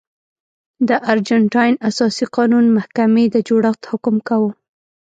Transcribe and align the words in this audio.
د 0.87 0.89
ارجنټاین 1.11 1.73
اساسي 1.89 2.25
قانون 2.35 2.65
محکمې 2.77 3.25
د 3.29 3.35
جوړښت 3.47 3.81
حکم 3.91 4.15
کاوه. 4.27 4.51